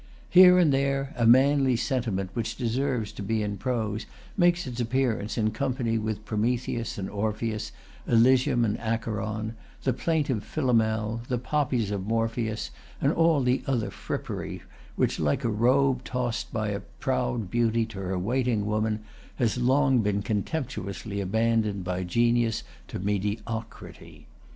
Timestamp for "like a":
15.19-15.49